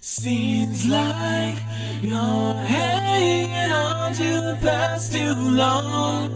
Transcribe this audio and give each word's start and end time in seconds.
Seems 0.00 0.86
like 0.86 1.56
you're 2.00 2.54
hanging 2.54 3.72
on 3.72 4.12
to 4.14 4.22
the 4.22 4.58
past 4.62 5.12
too 5.12 5.34
long. 5.34 6.30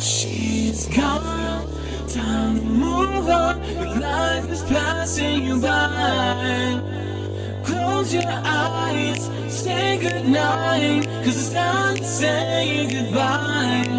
She's 0.00 0.86
gone, 0.86 1.68
time 2.08 2.60
to 2.60 2.64
move 2.64 3.28
on. 3.28 3.60
But 3.76 4.00
life 4.00 4.48
is 4.50 4.62
passing 4.62 5.42
you 5.46 5.60
by. 5.60 6.80
Close 7.64 8.14
your 8.14 8.22
eyes, 8.28 9.28
say 9.48 9.98
goodnight. 9.98 11.06
Cause 11.24 11.36
it's 11.36 11.52
time 11.52 11.96
to 11.96 12.04
say 12.04 12.86
goodbye 12.88 13.93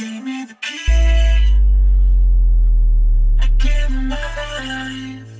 Gave 0.00 0.24
me 0.24 0.44
the 0.46 0.54
key. 0.62 1.44
I 3.38 3.46
my 4.08 4.16
life. 4.56 5.32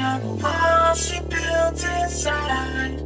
On 0.00 0.20
the 0.20 0.28
wall 0.40 0.94
she 0.94 1.18
built 1.22 1.82
inside. 1.82 3.02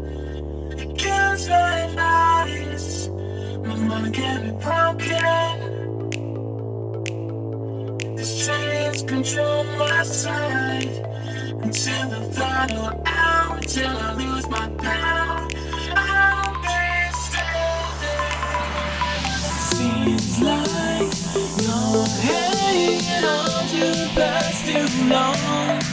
My. 0.99 3.09
My 3.65 3.77
can 4.11 4.43
be 4.43 4.51
broken. 4.63 6.11
These 8.17 8.47
chains 8.47 9.03
control 9.05 9.65
my 9.79 10.03
sight. 10.03 10.93
Until 11.63 12.09
the 12.11 12.21
final 12.35 13.03
hour, 13.07 13.59
till 13.61 13.97
I 13.97 14.13
lose 14.13 14.47
my 14.51 14.69
power. 14.77 15.49
Seems 20.35 20.47
like 20.47 21.63
you're 21.63 22.07
hanging 22.23 23.25
on 23.25 23.69
to 23.69 24.11
past 24.17 24.67
too 24.67 25.09
long. 25.09 25.84